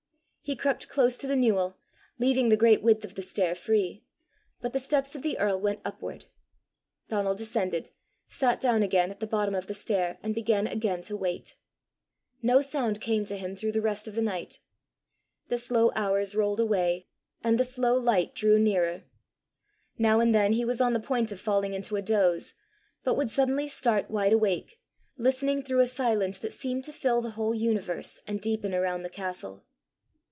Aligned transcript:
He 0.43 0.55
crept 0.57 0.89
close 0.89 1.15
to 1.17 1.27
the 1.27 1.37
newel, 1.37 1.77
leaving 2.19 2.49
the 2.49 2.57
great 2.57 2.81
width 2.83 3.05
of 3.05 3.15
the 3.15 3.21
stair 3.21 3.55
free, 3.55 4.03
but 4.59 4.73
the 4.73 4.79
steps 4.79 5.15
of 5.15 5.21
the 5.21 5.39
earl 5.39 5.61
went 5.61 5.79
upward. 5.85 6.25
Donal 7.07 7.35
descended, 7.35 7.87
sat 8.27 8.59
down 8.59 8.83
again 8.83 9.11
at 9.11 9.21
the 9.21 9.27
bottom 9.27 9.55
of 9.55 9.67
the 9.67 9.73
stair, 9.73 10.17
and 10.21 10.35
began 10.35 10.67
again 10.67 11.01
to 11.03 11.15
wait. 11.15 11.55
No 12.41 12.59
sound 12.59 12.99
came 12.99 13.23
to 13.25 13.37
him 13.37 13.55
through 13.55 13.71
the 13.71 13.81
rest 13.83 14.09
of 14.09 14.15
the 14.15 14.21
night. 14.21 14.59
The 15.47 15.57
slow 15.57 15.89
hours 15.95 16.35
rolled 16.35 16.59
away, 16.59 17.07
and 17.41 17.57
the 17.57 17.63
slow 17.63 17.95
light 17.95 18.35
drew 18.35 18.59
nearer. 18.59 19.03
Now 19.97 20.19
and 20.19 20.35
then 20.35 20.53
he 20.53 20.65
was 20.65 20.81
on 20.81 20.91
the 20.91 20.99
point 20.99 21.31
of 21.31 21.39
falling 21.39 21.73
into 21.73 21.95
a 21.95 22.01
doze, 22.01 22.55
but 23.05 23.15
would 23.15 23.29
suddenly 23.29 23.67
start 23.67 24.09
wide 24.11 24.33
awake, 24.33 24.81
listening 25.17 25.61
through 25.63 25.79
a 25.79 25.87
silence 25.87 26.37
that 26.39 26.51
seemed 26.51 26.83
to 26.85 26.91
fill 26.91 27.21
the 27.21 27.29
whole 27.39 27.53
universe 27.55 28.19
and 28.27 28.41
deepen 28.41 28.73
around 28.73 29.03
the 29.03 29.09
castle. 29.09 29.63